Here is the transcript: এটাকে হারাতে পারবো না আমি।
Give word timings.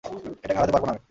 এটাকে 0.03 0.57
হারাতে 0.57 0.73
পারবো 0.73 0.85
না 0.85 0.91
আমি। 0.91 0.99